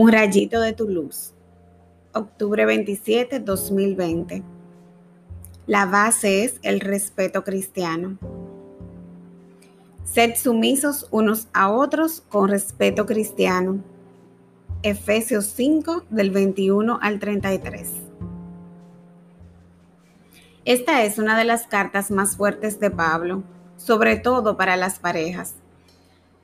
Un 0.00 0.10
rayito 0.10 0.62
de 0.62 0.72
tu 0.72 0.88
luz. 0.88 1.34
Octubre 2.14 2.64
27, 2.64 3.38
2020. 3.38 4.42
La 5.66 5.84
base 5.84 6.42
es 6.42 6.58
el 6.62 6.80
respeto 6.80 7.44
cristiano. 7.44 8.16
Sed 10.04 10.36
sumisos 10.36 11.06
unos 11.10 11.48
a 11.52 11.70
otros 11.70 12.22
con 12.30 12.48
respeto 12.48 13.04
cristiano. 13.04 13.84
Efesios 14.82 15.44
5 15.54 16.06
del 16.08 16.30
21 16.30 16.98
al 17.02 17.20
33. 17.20 17.90
Esta 20.64 21.04
es 21.04 21.18
una 21.18 21.36
de 21.36 21.44
las 21.44 21.66
cartas 21.66 22.10
más 22.10 22.38
fuertes 22.38 22.80
de 22.80 22.90
Pablo, 22.90 23.42
sobre 23.76 24.16
todo 24.16 24.56
para 24.56 24.78
las 24.78 24.98
parejas 24.98 25.56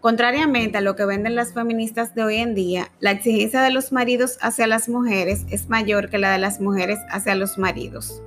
Contrariamente 0.07 0.79
a 0.79 0.83
lo 0.83 0.95
que 0.95 1.05
venden 1.05 1.35
las 1.35 1.53
feministas 1.53 2.15
de 2.15 2.23
hoy 2.23 2.37
en 2.37 2.55
día, 2.55 2.93
la 3.01 3.11
exigencia 3.11 3.61
de 3.61 3.73
los 3.73 3.91
maridos 3.91 4.39
hacia 4.41 4.69
las 4.69 4.89
mujeres 4.89 5.45
es 5.51 5.69
mayor 5.69 6.11
que 6.11 6.19
la 6.19 6.31
de 6.31 6.39
las 6.39 6.61
mujeres 6.61 7.01
hacia 7.11 7.35
los 7.35 7.59
maridos. 7.59 8.23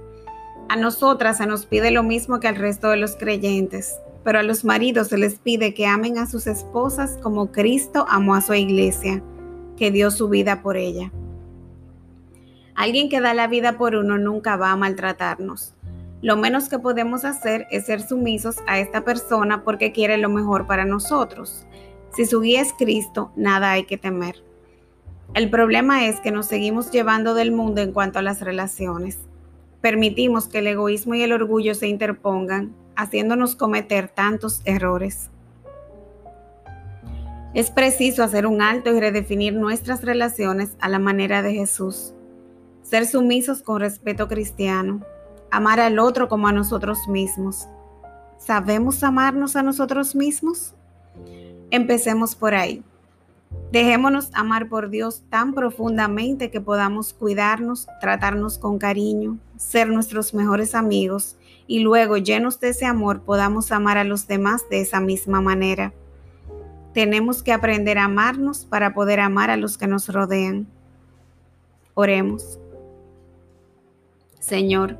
A 0.67 0.75
nosotras 0.75 1.37
se 1.37 1.45
nos 1.47 1.65
pide 1.65 1.91
lo 1.91 2.03
mismo 2.03 2.41
que 2.41 2.49
al 2.49 2.57
resto 2.57 2.89
de 2.89 2.97
los 2.97 3.15
creyentes, 3.15 3.97
pero 4.25 4.39
a 4.39 4.43
los 4.43 4.65
maridos 4.65 5.07
se 5.07 5.17
les 5.17 5.39
pide 5.39 5.73
que 5.73 5.87
amen 5.87 6.17
a 6.17 6.27
sus 6.27 6.47
esposas 6.47 7.17
como 7.23 7.53
Cristo 7.53 8.05
amó 8.09 8.35
a 8.35 8.41
su 8.41 8.53
iglesia, 8.53 9.23
que 9.77 9.89
dio 9.89 10.11
su 10.11 10.27
vida 10.27 10.61
por 10.61 10.75
ella. 10.75 11.13
Alguien 12.75 13.07
que 13.07 13.21
da 13.21 13.33
la 13.33 13.47
vida 13.47 13.77
por 13.77 13.95
uno 13.95 14.17
nunca 14.17 14.57
va 14.57 14.71
a 14.71 14.75
maltratarnos. 14.75 15.75
Lo 16.21 16.35
menos 16.35 16.67
que 16.67 16.79
podemos 16.79 17.23
hacer 17.23 17.65
es 17.71 17.85
ser 17.85 18.01
sumisos 18.01 18.57
a 18.67 18.79
esta 18.79 19.05
persona 19.05 19.63
porque 19.63 19.93
quiere 19.93 20.17
lo 20.17 20.27
mejor 20.27 20.67
para 20.67 20.83
nosotros. 20.83 21.65
Si 22.13 22.25
su 22.25 22.41
guía 22.41 22.61
es 22.61 22.73
Cristo, 22.73 23.31
nada 23.37 23.71
hay 23.71 23.85
que 23.85 23.97
temer. 23.97 24.43
El 25.33 25.49
problema 25.49 26.07
es 26.07 26.19
que 26.19 26.31
nos 26.31 26.47
seguimos 26.47 26.91
llevando 26.91 27.35
del 27.35 27.51
mundo 27.51 27.81
en 27.81 27.93
cuanto 27.93 28.19
a 28.19 28.23
las 28.23 28.41
relaciones. 28.41 29.19
Permitimos 29.79 30.47
que 30.47 30.59
el 30.59 30.67
egoísmo 30.67 31.15
y 31.15 31.21
el 31.21 31.31
orgullo 31.31 31.73
se 31.73 31.87
interpongan, 31.87 32.75
haciéndonos 32.95 33.55
cometer 33.55 34.09
tantos 34.09 34.61
errores. 34.65 35.29
Es 37.53 37.71
preciso 37.71 38.23
hacer 38.23 38.45
un 38.45 38.61
alto 38.61 38.93
y 38.93 38.99
redefinir 38.99 39.53
nuestras 39.53 40.03
relaciones 40.03 40.75
a 40.81 40.89
la 40.89 40.99
manera 40.99 41.41
de 41.41 41.53
Jesús. 41.53 42.13
Ser 42.81 43.05
sumisos 43.05 43.61
con 43.61 43.79
respeto 43.79 44.27
cristiano, 44.27 45.05
amar 45.51 45.79
al 45.79 45.99
otro 45.99 46.27
como 46.27 46.47
a 46.47 46.51
nosotros 46.51 47.07
mismos. 47.07 47.67
¿Sabemos 48.37 49.03
amarnos 49.03 49.55
a 49.55 49.63
nosotros 49.63 50.15
mismos? 50.15 50.73
Empecemos 51.71 52.35
por 52.35 52.55
ahí. 52.55 52.83
Dejémonos 53.71 54.29
amar 54.33 54.69
por 54.69 54.89
Dios 54.89 55.23
tan 55.29 55.53
profundamente 55.53 56.49
que 56.49 56.61
podamos 56.61 57.13
cuidarnos, 57.13 57.87
tratarnos 57.99 58.57
con 58.57 58.79
cariño, 58.79 59.37
ser 59.57 59.89
nuestros 59.89 60.33
mejores 60.33 60.73
amigos 60.75 61.35
y 61.67 61.79
luego, 61.79 62.17
llenos 62.17 62.59
de 62.59 62.69
ese 62.69 62.87
amor, 62.87 63.21
podamos 63.21 63.71
amar 63.71 63.99
a 63.99 64.03
los 64.03 64.27
demás 64.27 64.67
de 64.71 64.81
esa 64.81 64.99
misma 64.99 65.39
manera. 65.39 65.93
Tenemos 66.95 67.43
que 67.43 67.53
aprender 67.53 67.99
a 67.99 68.05
amarnos 68.05 68.65
para 68.65 68.95
poder 68.95 69.19
amar 69.19 69.51
a 69.51 69.57
los 69.57 69.77
que 69.77 69.85
nos 69.85 70.09
rodean. 70.09 70.65
Oremos. 71.93 72.59
Señor, 74.39 74.97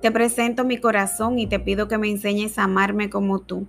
te 0.00 0.12
presento 0.12 0.64
mi 0.64 0.78
corazón 0.78 1.38
y 1.38 1.46
te 1.46 1.58
pido 1.58 1.88
que 1.88 1.98
me 1.98 2.08
enseñes 2.08 2.58
a 2.58 2.64
amarme 2.64 3.10
como 3.10 3.40
tú. 3.40 3.66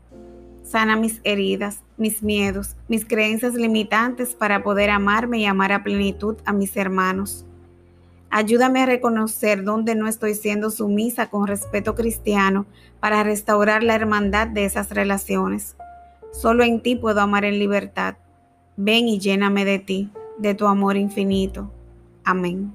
Sana 0.63 0.95
mis 0.95 1.21
heridas, 1.23 1.81
mis 1.97 2.21
miedos, 2.21 2.75
mis 2.87 3.03
creencias 3.05 3.55
limitantes 3.55 4.35
para 4.35 4.61
poder 4.61 4.91
amarme 4.91 5.39
y 5.39 5.45
amar 5.45 5.71
a 5.71 5.83
plenitud 5.83 6.37
a 6.45 6.53
mis 6.53 6.77
hermanos. 6.77 7.45
Ayúdame 8.29 8.83
a 8.83 8.85
reconocer 8.85 9.63
dónde 9.63 9.95
no 9.95 10.07
estoy 10.07 10.35
siendo 10.35 10.69
sumisa 10.69 11.31
con 11.31 11.47
respeto 11.47 11.95
cristiano 11.95 12.67
para 12.99 13.23
restaurar 13.23 13.81
la 13.81 13.95
hermandad 13.95 14.47
de 14.47 14.65
esas 14.65 14.91
relaciones. 14.91 15.75
Solo 16.31 16.63
en 16.63 16.81
ti 16.81 16.95
puedo 16.95 17.21
amar 17.21 17.43
en 17.45 17.57
libertad. 17.57 18.17
Ven 18.77 19.07
y 19.07 19.17
lléname 19.17 19.65
de 19.65 19.79
ti, 19.79 20.11
de 20.37 20.53
tu 20.53 20.67
amor 20.67 20.95
infinito. 20.95 21.71
Amén. 22.23 22.71